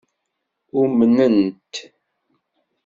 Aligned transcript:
Umnent? 0.81 1.73